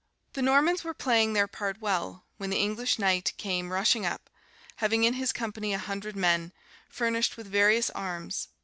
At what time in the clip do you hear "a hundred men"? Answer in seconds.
5.75-6.53